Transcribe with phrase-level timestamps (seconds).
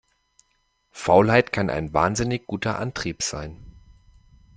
[0.89, 3.63] Faulheit kann ein wahnsinnig guter Antrieb sein.